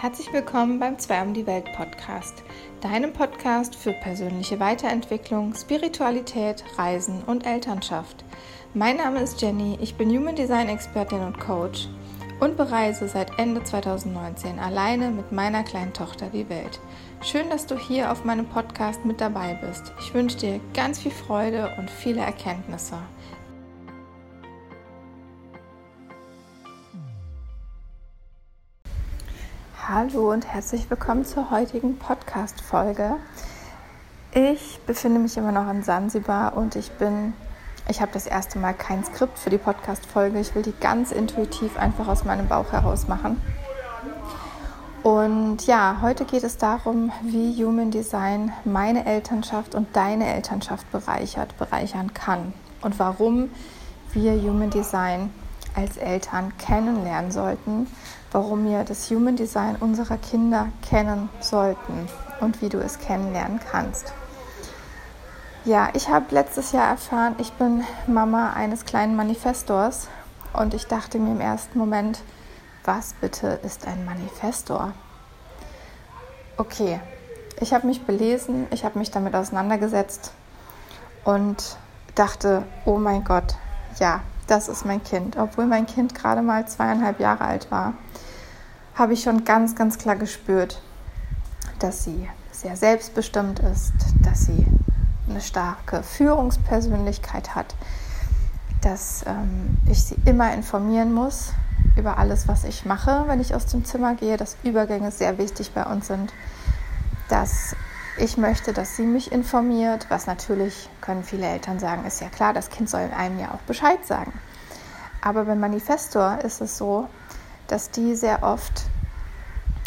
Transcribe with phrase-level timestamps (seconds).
[0.00, 2.42] Herzlich willkommen beim Zwei um die Welt Podcast,
[2.80, 8.24] deinem Podcast für persönliche Weiterentwicklung, Spiritualität, Reisen und Elternschaft.
[8.72, 11.86] Mein Name ist Jenny, ich bin Human Design Expertin und Coach
[12.40, 16.80] und bereise seit Ende 2019 alleine mit meiner kleinen Tochter die Welt.
[17.22, 19.92] Schön, dass du hier auf meinem Podcast mit dabei bist.
[20.00, 22.96] Ich wünsche dir ganz viel Freude und viele Erkenntnisse.
[29.92, 33.16] Hallo und herzlich willkommen zur heutigen Podcast-Folge.
[34.30, 37.32] Ich befinde mich immer noch in Sansibar und ich bin,
[37.88, 40.38] ich habe das erste Mal kein Skript für die Podcast-Folge.
[40.38, 43.42] Ich will die ganz intuitiv einfach aus meinem Bauch heraus machen.
[45.02, 51.58] Und ja, heute geht es darum, wie Human Design meine Elternschaft und deine Elternschaft bereichert,
[51.58, 52.52] bereichern kann
[52.82, 53.50] und warum
[54.12, 55.30] wir Human Design
[55.74, 57.86] als Eltern kennenlernen sollten,
[58.32, 62.08] warum wir das Human Design unserer Kinder kennen sollten
[62.40, 64.12] und wie du es kennenlernen kannst.
[65.64, 70.08] Ja, ich habe letztes Jahr erfahren, ich bin Mama eines kleinen Manifestors
[70.52, 72.22] und ich dachte mir im ersten Moment,
[72.84, 74.92] was bitte ist ein Manifestor?
[76.56, 76.98] Okay,
[77.60, 80.32] ich habe mich belesen, ich habe mich damit auseinandergesetzt
[81.24, 81.76] und
[82.14, 83.54] dachte, oh mein Gott,
[83.98, 85.36] ja, das ist mein Kind.
[85.36, 87.94] Obwohl mein Kind gerade mal zweieinhalb Jahre alt war,
[88.94, 90.82] habe ich schon ganz, ganz klar gespürt,
[91.78, 93.92] dass sie sehr selbstbestimmt ist,
[94.22, 94.66] dass sie
[95.28, 97.74] eine starke Führungspersönlichkeit hat,
[98.82, 101.52] dass ähm, ich sie immer informieren muss
[101.96, 105.72] über alles, was ich mache, wenn ich aus dem Zimmer gehe, dass Übergänge sehr wichtig
[105.72, 106.32] bei uns sind,
[107.28, 107.74] dass
[108.18, 112.52] ich möchte, dass sie mich informiert, was natürlich, können viele Eltern sagen, ist ja klar,
[112.52, 114.32] das Kind soll einem ja auch Bescheid sagen.
[115.22, 117.08] Aber beim Manifestor ist es so,
[117.66, 118.84] dass die sehr oft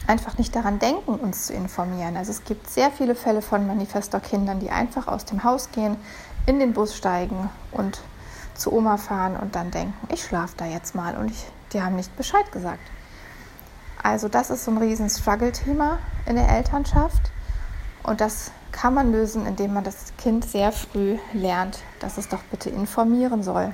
[0.07, 2.17] einfach nicht daran denken, uns zu informieren.
[2.17, 5.97] Also es gibt sehr viele Fälle von Manifestor-Kindern, die einfach aus dem Haus gehen,
[6.45, 8.01] in den Bus steigen und
[8.53, 11.95] zu Oma fahren und dann denken, ich schlafe da jetzt mal und ich, die haben
[11.95, 12.81] nicht Bescheid gesagt.
[14.01, 17.31] Also das ist so ein riesen Struggle-Thema in der Elternschaft.
[18.03, 22.41] Und das kann man lösen, indem man das Kind sehr früh lernt, dass es doch
[22.51, 23.73] bitte informieren soll.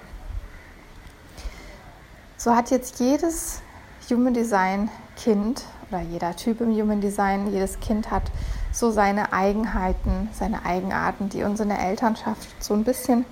[2.37, 3.61] So hat jetzt jedes
[4.09, 8.23] Human Design Kind oder jeder Typ im Human Design, jedes Kind hat
[8.71, 13.25] so seine Eigenheiten, seine Eigenarten, die uns in der Elternschaft so ein bisschen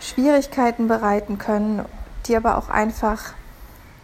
[0.00, 1.84] Schwierigkeiten bereiten können,
[2.26, 3.32] die aber auch einfach,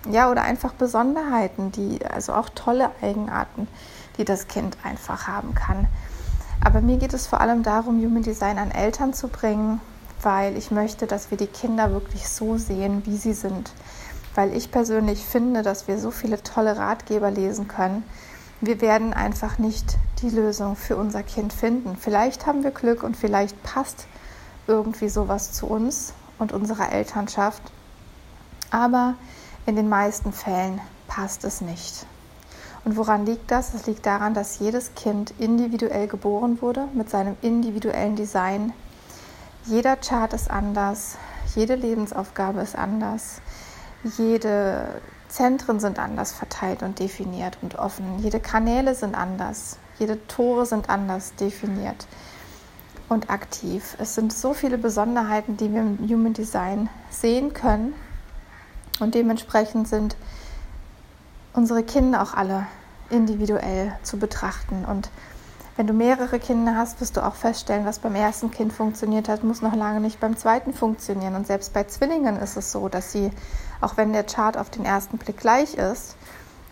[0.08, 3.68] ja, oder einfach Besonderheiten, die, also auch tolle Eigenarten,
[4.16, 5.88] die das Kind einfach haben kann.
[6.62, 9.80] Aber mir geht es vor allem darum, Human Design an Eltern zu bringen,
[10.22, 13.72] weil ich möchte, dass wir die Kinder wirklich so sehen, wie sie sind.
[14.34, 18.04] Weil ich persönlich finde, dass wir so viele tolle Ratgeber lesen können.
[18.60, 21.96] Wir werden einfach nicht die Lösung für unser Kind finden.
[21.96, 24.06] Vielleicht haben wir Glück und vielleicht passt
[24.66, 27.62] irgendwie sowas zu uns und unserer Elternschaft.
[28.70, 29.14] Aber
[29.64, 32.06] in den meisten Fällen passt es nicht.
[32.84, 33.74] Und woran liegt das?
[33.74, 38.72] Es liegt daran, dass jedes Kind individuell geboren wurde mit seinem individuellen Design.
[39.66, 41.16] Jeder Chart ist anders,
[41.54, 43.42] jede Lebensaufgabe ist anders,
[44.16, 50.64] jede Zentren sind anders verteilt und definiert und offen, jede Kanäle sind anders, jede Tore
[50.64, 52.06] sind anders definiert
[53.10, 53.96] und aktiv.
[53.98, 57.94] Es sind so viele Besonderheiten, die wir im Human Design sehen können
[58.98, 60.16] und dementsprechend sind
[61.52, 62.66] unsere Kinder auch alle
[63.10, 64.84] individuell zu betrachten.
[64.84, 65.10] Und
[65.76, 69.44] wenn du mehrere Kinder hast, wirst du auch feststellen, was beim ersten Kind funktioniert hat,
[69.44, 71.34] muss noch lange nicht beim zweiten funktionieren.
[71.34, 73.30] Und selbst bei Zwillingen ist es so, dass sie,
[73.80, 76.16] auch wenn der Chart auf den ersten Blick gleich ist,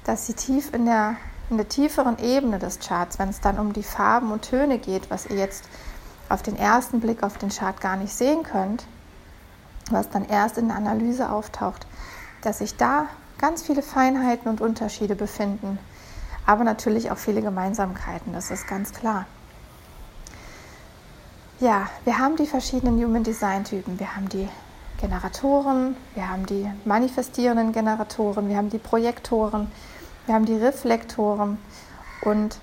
[0.05, 1.17] dass sie tief in der,
[1.51, 5.11] in der tieferen Ebene des Charts, wenn es dann um die Farben und Töne geht,
[5.11, 5.65] was ihr jetzt
[6.29, 8.85] auf den ersten Blick auf den Chart gar nicht sehen könnt,
[9.91, 11.87] was dann erst in der Analyse auftaucht,
[12.43, 13.07] dass sich da
[13.39, 15.79] ganz viele Feinheiten und Unterschiede befinden,
[16.47, 19.27] aber natürlich auch viele Gemeinsamkeiten, das ist ganz klar.
[21.61, 23.99] Ja, wir haben die verschiedenen Human Design Typen.
[23.99, 24.49] Wir haben die
[25.01, 29.71] Generatoren, wir haben die manifestierenden Generatoren, wir haben die Projektoren,
[30.27, 31.59] wir haben die Reflektoren
[32.23, 32.61] und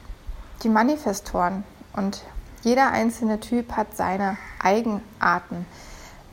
[0.64, 1.66] die Manifestoren.
[1.94, 2.24] Und
[2.64, 5.66] jeder einzelne Typ hat seine Eigenarten,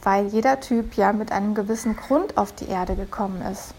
[0.03, 3.75] weil jeder Typ ja mit einem gewissen Grund auf die Erde gekommen ist.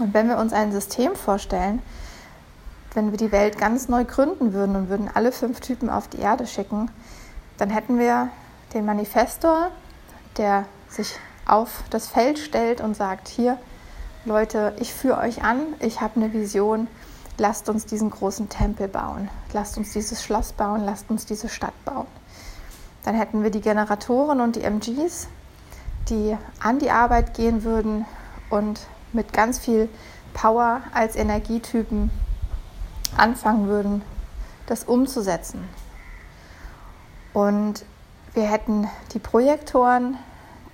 [0.00, 1.82] Und wenn wir uns ein System vorstellen,
[2.94, 6.20] wenn wir die Welt ganz neu gründen würden und würden alle fünf Typen auf die
[6.20, 6.90] Erde schicken,
[7.58, 8.28] dann hätten wir
[8.74, 9.70] den Manifestor,
[10.36, 11.16] der sich
[11.46, 13.58] auf das Feld stellt und sagt, hier
[14.24, 16.86] Leute, ich führe euch an, ich habe eine Vision,
[17.38, 21.74] lasst uns diesen großen Tempel bauen, lasst uns dieses Schloss bauen, lasst uns diese Stadt
[21.84, 22.06] bauen.
[23.04, 25.28] Dann hätten wir die Generatoren und die MGs,
[26.08, 28.04] die an die Arbeit gehen würden
[28.48, 28.80] und
[29.12, 29.88] mit ganz viel
[30.34, 32.10] Power als Energietypen
[33.16, 34.02] anfangen würden,
[34.66, 35.68] das umzusetzen.
[37.32, 37.84] Und
[38.34, 40.16] wir hätten die Projektoren,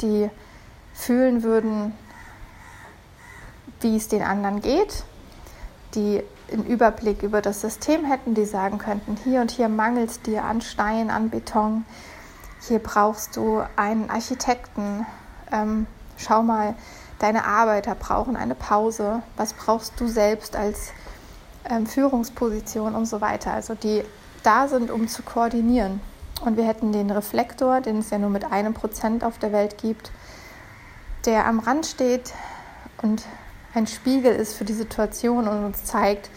[0.00, 0.30] die
[0.94, 1.92] fühlen würden,
[3.80, 5.04] wie es den anderen geht,
[5.94, 10.22] die einen Überblick über das System hätten, die sagen könnten, hier und hier mangelt es
[10.22, 11.84] dir an Stein, an Beton,
[12.66, 15.06] hier brauchst du einen Architekten,
[15.52, 15.86] ähm,
[16.16, 16.74] schau mal,
[17.18, 20.92] deine Arbeiter brauchen eine Pause, was brauchst du selbst als
[21.68, 23.52] ähm, Führungsposition und so weiter.
[23.52, 24.02] Also die
[24.42, 26.00] da sind, um zu koordinieren.
[26.44, 29.78] Und wir hätten den Reflektor, den es ja nur mit einem Prozent auf der Welt
[29.78, 30.12] gibt,
[31.26, 32.32] der am Rand steht
[33.02, 33.24] und
[33.74, 36.30] ein Spiegel ist für die Situation und uns zeigt,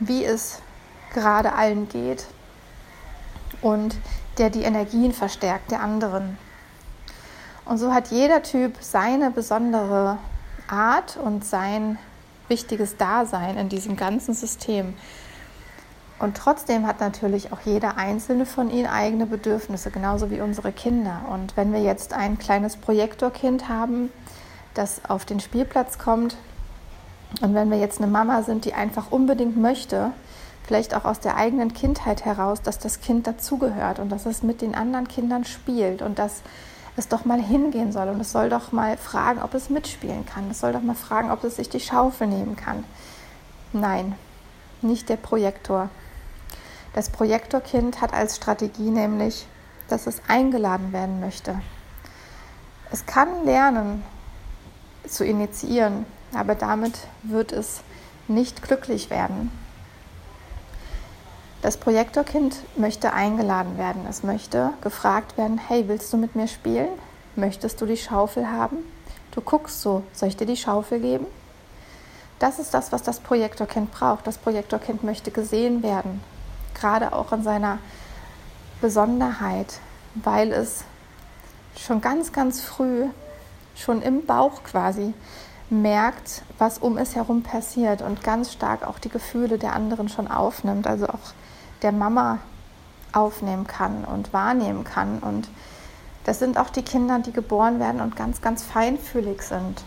[0.00, 0.60] wie es
[1.12, 2.26] gerade allen geht
[3.62, 3.96] und
[4.38, 6.38] der die Energien verstärkt der anderen.
[7.66, 10.18] Und so hat jeder Typ seine besondere
[10.68, 11.98] Art und sein
[12.48, 14.94] wichtiges Dasein in diesem ganzen System.
[16.18, 21.22] Und trotzdem hat natürlich auch jeder einzelne von ihnen eigene Bedürfnisse, genauso wie unsere Kinder.
[21.30, 24.10] Und wenn wir jetzt ein kleines Projektorkind haben,
[24.74, 26.36] das auf den Spielplatz kommt,
[27.42, 30.12] und wenn wir jetzt eine Mama sind, die einfach unbedingt möchte,
[30.64, 34.62] vielleicht auch aus der eigenen Kindheit heraus, dass das Kind dazugehört und dass es mit
[34.62, 36.42] den anderen Kindern spielt und dass
[36.96, 40.50] es doch mal hingehen soll und es soll doch mal fragen, ob es mitspielen kann.
[40.50, 42.84] Es soll doch mal fragen, ob es sich die Schaufel nehmen kann.
[43.72, 44.14] Nein,
[44.80, 45.90] nicht der Projektor.
[46.94, 49.46] Das Projektorkind hat als Strategie nämlich,
[49.88, 51.60] dass es eingeladen werden möchte.
[52.90, 54.02] Es kann lernen
[55.06, 57.82] zu initiieren, aber damit wird es
[58.28, 59.50] nicht glücklich werden.
[61.66, 64.06] Das Projektorkind möchte eingeladen werden.
[64.08, 66.90] Es möchte gefragt werden, hey, willst du mit mir spielen?
[67.34, 68.76] Möchtest du die Schaufel haben?
[69.32, 71.26] Du guckst so, soll ich dir die Schaufel geben?
[72.38, 74.28] Das ist das, was das Projektorkind braucht.
[74.28, 76.22] Das Projektorkind möchte gesehen werden,
[76.74, 77.78] gerade auch in seiner
[78.80, 79.80] Besonderheit,
[80.14, 80.84] weil es
[81.76, 83.06] schon ganz, ganz früh,
[83.74, 85.14] schon im Bauch quasi,
[85.68, 90.28] merkt, was um es herum passiert und ganz stark auch die Gefühle der anderen schon
[90.28, 90.86] aufnimmt.
[90.86, 91.34] Also auch
[91.82, 92.38] der Mama
[93.12, 95.18] aufnehmen kann und wahrnehmen kann.
[95.18, 95.48] Und
[96.24, 99.84] das sind auch die Kinder, die geboren werden und ganz, ganz feinfühlig sind,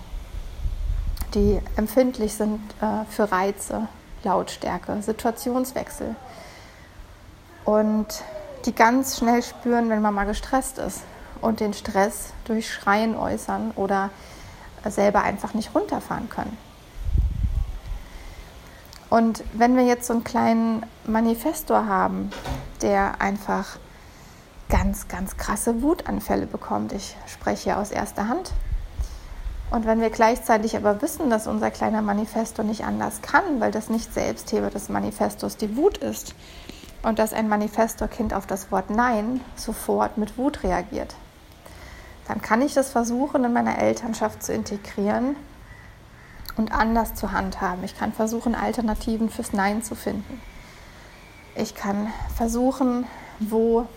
[1.33, 3.87] die empfindlich sind äh, für Reize,
[4.23, 6.15] Lautstärke, Situationswechsel
[7.65, 8.07] und
[8.65, 11.01] die ganz schnell spüren, wenn Mama gestresst ist
[11.41, 14.09] und den Stress durch Schreien äußern oder
[14.85, 16.57] selber einfach nicht runterfahren können.
[19.09, 22.29] Und wenn wir jetzt so einen kleinen Manifestor haben,
[22.81, 23.77] der einfach
[24.69, 28.51] ganz, ganz krasse Wutanfälle bekommt, ich spreche aus erster Hand,
[29.71, 33.89] und wenn wir gleichzeitig aber wissen, dass unser kleiner Manifestor nicht anders kann, weil das
[33.89, 36.33] nicht Selbstheber des Manifestos die Wut ist,
[37.01, 41.15] und dass ein Manifestorkind auf das Wort Nein sofort mit Wut reagiert,
[42.27, 45.35] dann kann ich das versuchen, in meiner Elternschaft zu integrieren
[46.59, 47.85] und anders zu handhaben.
[47.85, 50.41] Ich kann versuchen, Alternativen fürs Nein zu finden.
[51.55, 53.05] Ich kann versuchen,
[53.39, 53.87] wo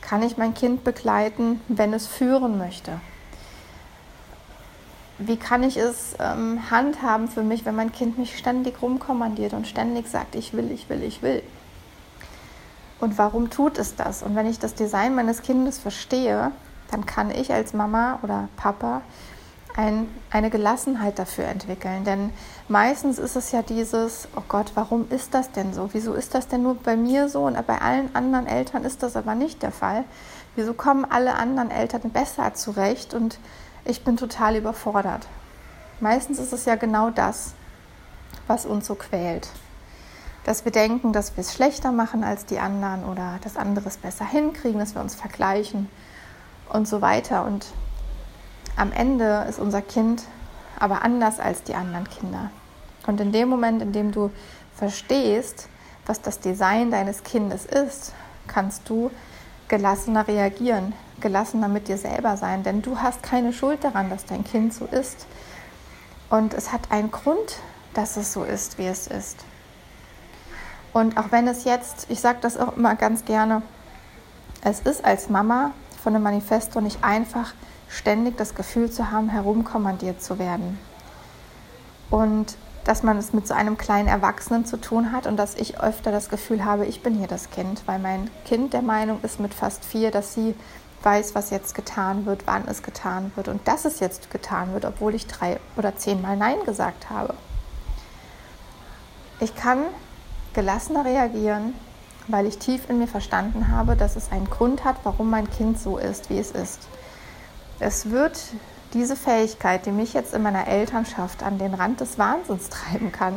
[0.00, 3.00] kann ich mein Kind begleiten, wenn es führen möchte.
[5.18, 9.66] Wie kann ich es ähm, handhaben für mich, wenn mein Kind mich ständig rumkommandiert und
[9.66, 11.42] ständig sagt, ich will, ich will, ich will?
[13.00, 14.22] Und warum tut es das?
[14.22, 16.52] Und wenn ich das Design meines Kindes verstehe,
[16.92, 19.02] dann kann ich als Mama oder Papa
[19.76, 22.04] ein, eine Gelassenheit dafür entwickeln.
[22.04, 22.32] Denn
[22.68, 25.90] meistens ist es ja dieses, oh Gott, warum ist das denn so?
[25.92, 29.16] Wieso ist das denn nur bei mir so und bei allen anderen Eltern ist das
[29.16, 30.04] aber nicht der Fall?
[30.56, 33.38] Wieso kommen alle anderen Eltern besser zurecht und
[33.84, 35.26] ich bin total überfordert?
[36.00, 37.54] Meistens ist es ja genau das,
[38.46, 39.48] was uns so quält.
[40.44, 43.98] Dass wir denken, dass wir es schlechter machen als die anderen oder dass andere es
[43.98, 45.88] besser hinkriegen, dass wir uns vergleichen
[46.72, 47.44] und so weiter.
[47.44, 47.66] Und
[48.80, 50.22] am Ende ist unser Kind
[50.78, 52.50] aber anders als die anderen Kinder.
[53.06, 54.30] Und in dem Moment, in dem du
[54.74, 55.68] verstehst,
[56.06, 58.14] was das Design deines Kindes ist,
[58.48, 59.10] kannst du
[59.68, 64.44] gelassener reagieren, gelassener mit dir selber sein, denn du hast keine Schuld daran, dass dein
[64.44, 65.26] Kind so ist.
[66.30, 67.58] Und es hat einen Grund,
[67.92, 69.44] dass es so ist, wie es ist.
[70.94, 73.60] Und auch wenn es jetzt, ich sage das auch immer ganz gerne,
[74.64, 75.72] es ist als Mama
[76.02, 77.52] von einem Manifesto nicht einfach,
[77.90, 80.78] ständig das Gefühl zu haben, herumkommandiert zu werden.
[82.08, 85.80] Und dass man es mit so einem kleinen Erwachsenen zu tun hat und dass ich
[85.80, 89.38] öfter das Gefühl habe, ich bin hier das Kind, weil mein Kind der Meinung ist
[89.38, 90.54] mit fast vier, dass sie
[91.02, 94.84] weiß, was jetzt getan wird, wann es getan wird und dass es jetzt getan wird,
[94.84, 97.34] obwohl ich drei oder zehnmal Nein gesagt habe.
[99.40, 99.84] Ich kann
[100.52, 101.74] gelassener reagieren,
[102.28, 105.78] weil ich tief in mir verstanden habe, dass es einen Grund hat, warum mein Kind
[105.78, 106.88] so ist, wie es ist.
[107.80, 108.38] Es wird
[108.92, 113.34] diese Fähigkeit, die mich jetzt in meiner Elternschaft an den Rand des Wahnsinns treiben kann,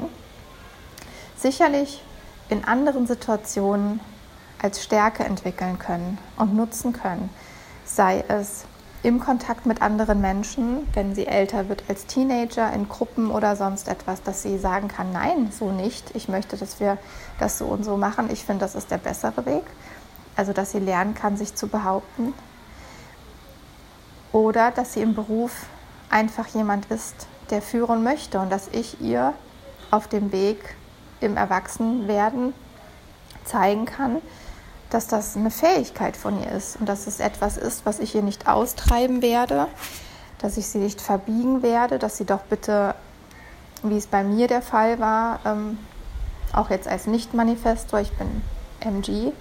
[1.38, 2.04] sicherlich
[2.50, 4.02] in anderen Situationen
[4.62, 7.30] als Stärke entwickeln können und nutzen können.
[7.86, 8.66] Sei es
[9.02, 13.88] im Kontakt mit anderen Menschen, wenn sie älter wird als Teenager, in Gruppen oder sonst
[13.88, 16.12] etwas, dass sie sagen kann, nein, so nicht.
[16.16, 16.98] Ich möchte, dass wir
[17.40, 18.30] das so und so machen.
[18.30, 19.64] Ich finde, das ist der bessere Weg.
[20.36, 22.34] Also, dass sie lernen kann, sich zu behaupten,
[24.34, 25.68] oder dass sie im Beruf
[26.10, 29.34] einfach jemand ist, der führen möchte und dass ich ihr
[29.92, 30.76] auf dem Weg
[31.22, 32.54] im Erwachsenwerden
[33.46, 34.22] zeigen kann,
[34.90, 38.22] dass das eine Fähigkeit von ihr ist und dass es etwas ist, was ich ihr
[38.22, 39.68] nicht austreiben werde,
[40.40, 42.96] dass ich sie nicht verbiegen werde, dass sie doch bitte,
[43.82, 45.78] wie es bei mir der Fall war, ähm,
[46.54, 48.42] auch jetzt als Nicht-Manifestor, ich bin
[48.80, 49.32] MG,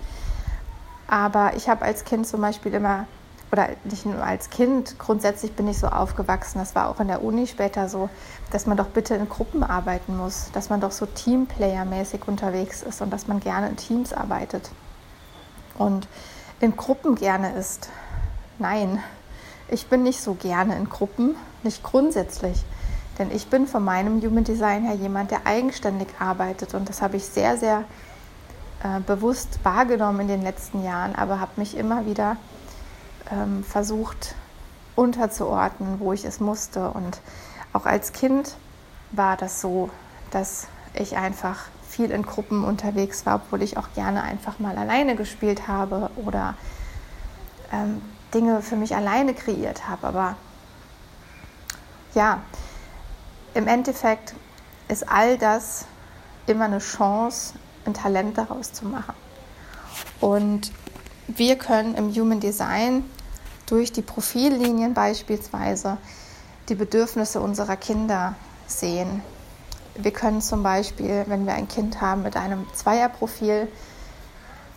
[1.07, 3.07] aber ich habe als Kind zum Beispiel immer
[3.53, 7.23] oder nicht nur als Kind, grundsätzlich bin ich so aufgewachsen, das war auch in der
[7.23, 8.09] Uni später so,
[8.51, 13.03] dass man doch bitte in Gruppen arbeiten muss, dass man doch so Teamplayer-mäßig unterwegs ist
[13.03, 14.71] und dass man gerne in Teams arbeitet
[15.77, 16.09] und
[16.61, 17.91] in Gruppen gerne ist.
[18.59, 19.03] Nein,
[19.69, 22.65] ich bin nicht so gerne in Gruppen, nicht grundsätzlich.
[23.19, 27.19] Denn ich bin von meinem Human Design her jemand, der eigenständig arbeitet und das habe
[27.19, 27.85] ich sehr, sehr
[28.83, 32.39] äh, bewusst wahrgenommen in den letzten Jahren, aber habe mich immer wieder
[33.31, 34.35] ähm, versucht
[34.97, 36.91] unterzuordnen, wo ich es musste.
[36.91, 37.21] Und
[37.73, 38.57] auch als Kind
[39.11, 39.91] war das so,
[40.31, 45.15] dass ich einfach viel in Gruppen unterwegs war, obwohl ich auch gerne einfach mal alleine
[45.15, 46.55] gespielt habe oder
[47.73, 48.01] ähm,
[48.33, 50.07] Dinge für mich alleine kreiert habe.
[50.07, 50.37] Aber
[52.15, 52.41] ja,
[53.55, 54.35] im Endeffekt
[54.89, 55.87] ist all das
[56.47, 59.15] immer eine Chance, ein Talent daraus zu machen.
[60.21, 60.73] Und
[61.29, 63.05] wir können im Human Design
[63.67, 65.99] durch die Profillinien beispielsweise
[66.69, 68.35] die Bedürfnisse unserer Kinder
[68.67, 69.23] sehen.
[69.95, 73.69] Wir können zum Beispiel, wenn wir ein Kind haben mit einem Zweierprofil,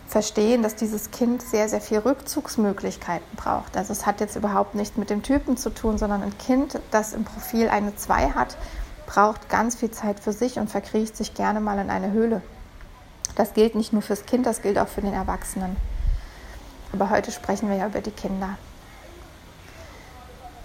[0.08, 3.76] verstehen, dass dieses Kind sehr, sehr viel Rückzugsmöglichkeiten braucht.
[3.76, 7.12] Also es hat jetzt überhaupt nichts mit dem Typen zu tun, sondern ein Kind, das
[7.12, 8.56] im Profil eine 2 hat,
[9.06, 12.42] braucht ganz viel Zeit für sich und verkriecht sich gerne mal in eine Höhle.
[13.34, 15.76] Das gilt nicht nur fürs Kind, das gilt auch für den Erwachsenen.
[16.92, 18.56] Aber heute sprechen wir ja über die Kinder.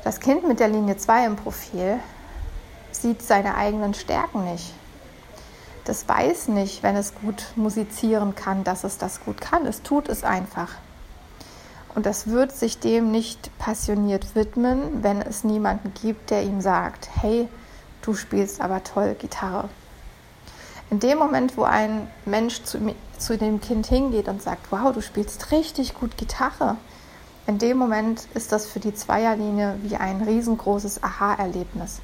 [0.04, 2.00] Das Kind mit der Linie 2 im Profil
[2.92, 4.74] sieht seine eigenen Stärken nicht.
[5.86, 9.66] Das weiß nicht, wenn es gut musizieren kann, dass es das gut kann.
[9.66, 10.70] Es tut es einfach.
[11.94, 17.10] Und das wird sich dem nicht passioniert widmen, wenn es niemanden gibt, der ihm sagt,
[17.22, 17.50] hey,
[18.02, 19.70] du spielst aber toll Gitarre.
[20.92, 22.78] In dem Moment, wo ein Mensch zu,
[23.18, 26.76] zu dem Kind hingeht und sagt, wow, du spielst richtig gut Gitarre,
[27.48, 32.02] in dem Moment ist das für die Zweierlinie wie ein riesengroßes Aha-Erlebnis.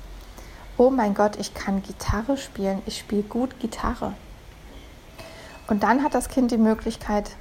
[0.78, 4.14] Oh mein Gott, ich kann Gitarre spielen, ich spiele gut Gitarre.
[5.68, 7.32] Und dann hat das Kind die Möglichkeit,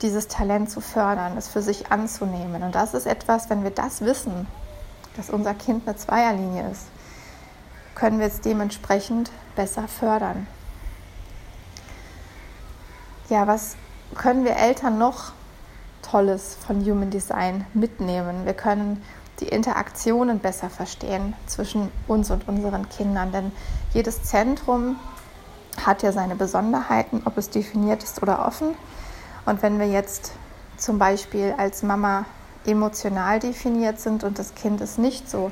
[0.00, 2.62] dieses Talent zu fördern, es für sich anzunehmen.
[2.62, 4.46] Und das ist etwas, wenn wir das wissen,
[5.16, 6.86] dass unser Kind eine Zweierlinie ist,
[7.96, 10.46] können wir es dementsprechend besser fördern.
[13.30, 13.76] Ja, was
[14.14, 15.32] können wir Eltern noch
[16.02, 18.44] Tolles von Human Design mitnehmen?
[18.44, 19.02] Wir können
[19.40, 23.50] die Interaktionen besser verstehen zwischen uns und unseren Kindern, denn
[23.94, 24.96] jedes Zentrum
[25.86, 28.74] hat ja seine Besonderheiten, ob es definiert ist oder offen.
[29.46, 30.32] Und wenn wir jetzt
[30.76, 32.26] zum Beispiel als Mama
[32.66, 35.50] emotional definiert sind und das Kind ist nicht so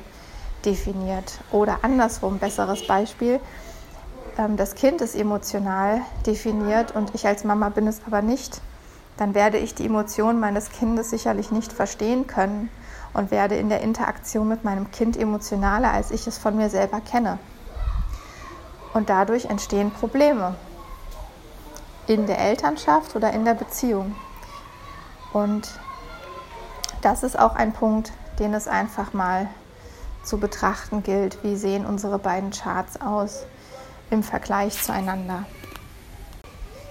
[0.63, 3.39] definiert oder andersrum, besseres Beispiel,
[4.35, 8.61] das Kind ist emotional definiert und ich als Mama bin es aber nicht,
[9.17, 12.69] dann werde ich die Emotionen meines Kindes sicherlich nicht verstehen können
[13.13, 16.99] und werde in der Interaktion mit meinem Kind emotionaler, als ich es von mir selber
[16.99, 17.37] kenne.
[18.93, 20.55] Und dadurch entstehen Probleme
[22.07, 24.15] in der Elternschaft oder in der Beziehung.
[25.31, 25.79] Und
[27.01, 29.47] das ist auch ein Punkt, den es einfach mal
[30.23, 31.43] zu betrachten gilt.
[31.43, 33.45] Wie sehen unsere beiden Charts aus?
[34.13, 35.45] Im Vergleich zueinander.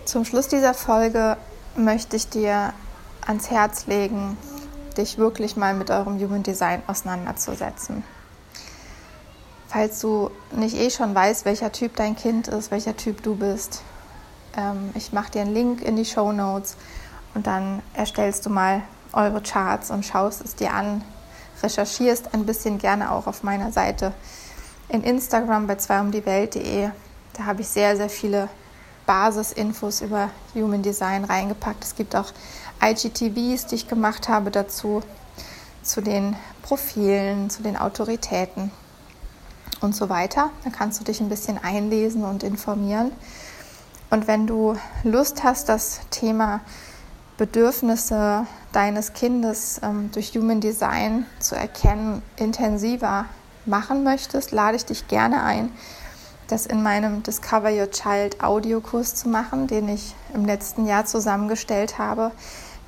[0.04, 1.36] Zum Schluss dieser Folge
[1.76, 2.72] möchte ich dir
[3.24, 4.36] ans Herz legen,
[4.96, 8.04] dich wirklich mal mit eurem Human Design auseinanderzusetzen.
[9.68, 13.82] falls du nicht eh schon weißt, welcher Typ dein Kind ist, welcher Typ du bist,
[14.54, 16.76] ähm, ich mache dir einen Link in die Show Notes
[17.34, 18.82] und dann erstellst du mal
[19.14, 21.02] eure Charts und schaust es dir an,
[21.62, 24.12] recherchierst ein bisschen gerne auch auf meiner Seite
[24.90, 26.90] in Instagram bei zweiumdiewelt.de.
[27.34, 28.48] Da habe ich sehr, sehr viele
[29.06, 31.84] Basisinfos über Human Design reingepackt.
[31.84, 32.32] Es gibt auch
[32.82, 35.02] IGTVs, die ich gemacht habe dazu,
[35.82, 38.70] zu den Profilen, zu den Autoritäten
[39.80, 40.50] und so weiter.
[40.64, 43.12] Da kannst du dich ein bisschen einlesen und informieren.
[44.10, 46.60] Und wenn du Lust hast, das Thema
[47.38, 53.24] Bedürfnisse deines Kindes ähm, durch Human Design zu erkennen, intensiver
[53.64, 55.72] machen möchtest, lade ich dich gerne ein,
[56.52, 61.96] das in meinem Discover Your Child Audiokurs zu machen, den ich im letzten Jahr zusammengestellt
[61.96, 62.30] habe,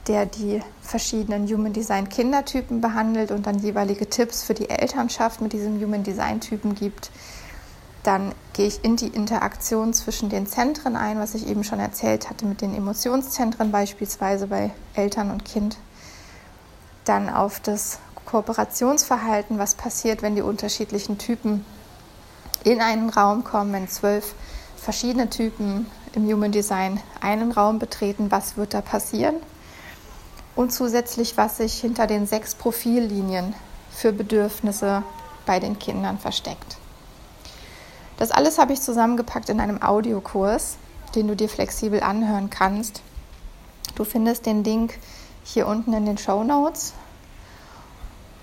[0.06, 5.54] der die verschiedenen Human Design Kindertypen behandelt und dann jeweilige Tipps für die Elternschaft mit
[5.54, 7.10] diesem Human Design Typen gibt.
[8.02, 12.28] Dann gehe ich in die Interaktion zwischen den Zentren ein, was ich eben schon erzählt
[12.28, 15.78] hatte mit den Emotionszentren beispielsweise bei Eltern und Kind.
[17.06, 21.64] Dann auf das Kooperationsverhalten, was passiert, wenn die unterschiedlichen Typen
[22.64, 24.34] in einen Raum kommen, wenn zwölf
[24.76, 29.36] verschiedene Typen im Human Design einen Raum betreten, was wird da passieren?
[30.56, 33.54] Und zusätzlich, was sich hinter den sechs Profillinien
[33.90, 35.02] für Bedürfnisse
[35.46, 36.76] bei den Kindern versteckt.
[38.16, 40.76] Das alles habe ich zusammengepackt in einem Audiokurs,
[41.14, 43.02] den du dir flexibel anhören kannst.
[43.94, 44.98] Du findest den Link
[45.44, 46.94] hier unten in den Show Notes.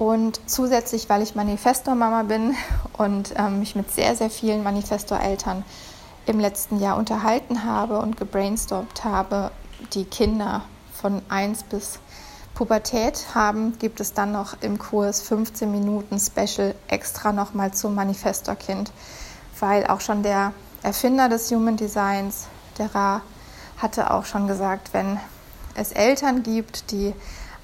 [0.02, 2.56] Und zusätzlich, weil ich Manifestor-Mama bin
[2.98, 5.64] und ähm, mich mit sehr, sehr vielen Manifestor-Eltern
[6.26, 9.52] im letzten Jahr unterhalten habe und gebrainstormt habe,
[9.94, 12.00] die Kinder von 1 bis
[12.56, 18.92] Pubertät haben, gibt es dann noch im Kurs 15 Minuten Special extra nochmal zum Manifestor-Kind.
[19.60, 22.48] Weil auch schon der Erfinder des Human Designs,
[22.80, 23.22] der Ra,
[23.78, 25.20] hatte auch schon gesagt, wenn
[25.76, 27.14] es Eltern gibt, die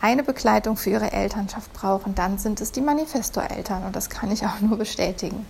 [0.02, 4.46] eine Begleitung für ihre Elternschaft brauchen, dann sind es die Manifesto-Eltern und das kann ich
[4.46, 5.46] auch nur bestätigen.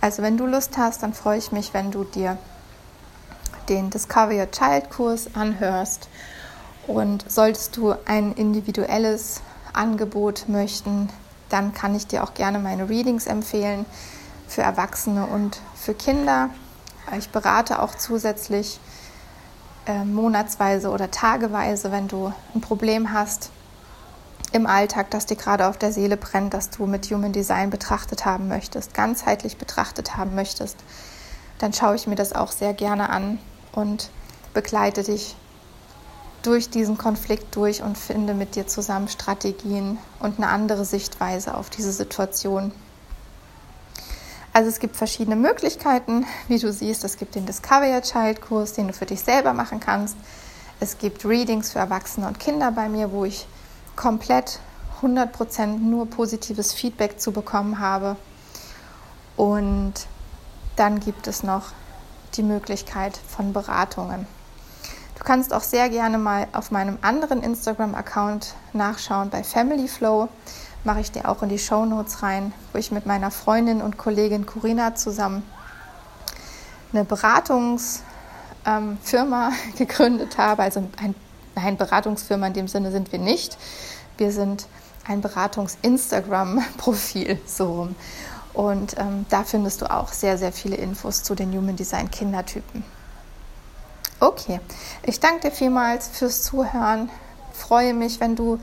[0.00, 2.38] Also wenn du Lust hast, dann freue ich mich, wenn du dir
[3.68, 6.08] den Discover Your Child Kurs anhörst
[6.86, 9.40] und solltest du ein individuelles
[9.72, 11.08] Angebot möchten,
[11.48, 13.86] dann kann ich dir auch gerne meine Readings empfehlen
[14.46, 16.50] für Erwachsene und für Kinder.
[17.18, 18.80] Ich berate auch zusätzlich
[19.86, 23.50] äh, monatsweise oder tageweise, wenn du ein Problem hast
[24.54, 28.24] im Alltag, das dir gerade auf der Seele brennt, das du mit Human Design betrachtet
[28.24, 30.76] haben möchtest, ganzheitlich betrachtet haben möchtest,
[31.58, 33.38] dann schaue ich mir das auch sehr gerne an
[33.72, 34.10] und
[34.52, 35.34] begleite dich
[36.42, 41.68] durch diesen Konflikt durch und finde mit dir zusammen Strategien und eine andere Sichtweise auf
[41.70, 42.70] diese Situation.
[44.52, 47.02] Also es gibt verschiedene Möglichkeiten, wie du siehst.
[47.02, 50.16] Es gibt den Discover Your Child Kurs, den du für dich selber machen kannst.
[50.78, 53.48] Es gibt Readings für Erwachsene und Kinder bei mir, wo ich
[53.96, 54.60] komplett
[55.02, 58.16] 100% nur positives Feedback zu bekommen habe.
[59.36, 59.94] Und
[60.76, 61.72] dann gibt es noch
[62.34, 64.26] die Möglichkeit von Beratungen.
[65.16, 70.28] Du kannst auch sehr gerne mal auf meinem anderen Instagram-Account nachschauen bei Family Flow
[70.84, 73.96] mache ich dir auch in die Show Notes rein, wo ich mit meiner Freundin und
[73.96, 75.42] Kollegin Corinna zusammen
[76.92, 78.02] eine Beratungsfirma
[79.78, 80.62] gegründet habe.
[80.62, 81.14] Also ein,
[81.54, 83.58] ein Beratungsfirma in dem Sinne sind wir nicht.
[84.16, 84.66] Wir sind
[85.06, 87.94] ein Beratungs-Instagram-Profil so rum.
[88.52, 92.84] Und ähm, da findest du auch sehr, sehr viele Infos zu den Human Design Kindertypen.
[94.20, 94.60] Okay,
[95.02, 97.10] ich danke dir vielmals fürs Zuhören.
[97.52, 98.60] Freue mich, wenn du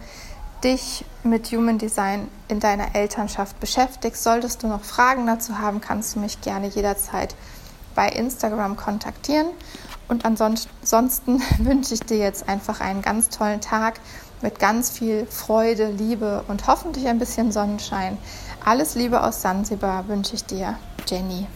[0.64, 4.24] dich mit Human Design in deiner Elternschaft beschäftigst.
[4.24, 7.36] Solltest du noch Fragen dazu haben, kannst du mich gerne jederzeit
[7.96, 9.48] bei Instagram kontaktieren.
[10.08, 10.26] Und
[10.92, 14.00] ansonsten wünsche ich dir jetzt einfach einen ganz tollen Tag
[14.42, 18.18] mit ganz viel Freude, Liebe und hoffentlich ein bisschen Sonnenschein.
[18.66, 20.78] Alles Liebe aus Sansibar wünsche ich dir,
[21.08, 21.48] Jenny.